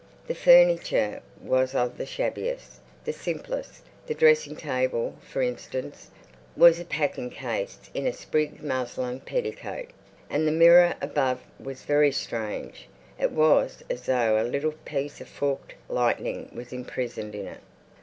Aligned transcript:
The 0.25 0.33
furniture 0.33 1.21
was 1.39 1.75
of 1.75 1.99
the 1.99 2.07
shabbiest, 2.07 2.79
the 3.05 3.13
simplest. 3.13 3.83
The 4.07 4.15
dressing 4.15 4.55
table, 4.55 5.13
for 5.21 5.43
instance, 5.43 6.09
was 6.57 6.79
a 6.79 6.85
packing 6.85 7.29
case 7.29 7.77
in 7.93 8.07
a 8.07 8.11
sprigged 8.11 8.63
muslin 8.63 9.19
petticoat, 9.19 9.89
and 10.27 10.47
the 10.47 10.51
mirror 10.51 10.95
above 11.03 11.41
was 11.59 11.83
very 11.83 12.11
strange; 12.11 12.87
it 13.19 13.31
was 13.31 13.83
as 13.91 14.07
though 14.07 14.41
a 14.41 14.41
little 14.43 14.73
piece 14.85 15.21
of 15.21 15.27
forked 15.27 15.75
lightning 15.87 16.49
was 16.51 16.73
imprisoned 16.73 17.35
in 17.35 17.45
it. 17.45 17.61